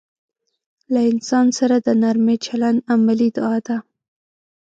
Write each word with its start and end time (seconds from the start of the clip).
له 0.93 0.99
انسان 1.11 1.45
سره 1.59 1.75
د 1.85 1.87
نرمي 2.01 2.37
چلند 2.45 2.79
عملي 2.93 3.29
دعا 3.35 3.57
ده. 3.67 3.77